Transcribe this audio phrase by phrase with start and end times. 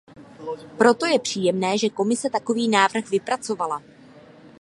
[0.77, 3.81] Proto je příjemné, že Komise takový návrh vypracovala.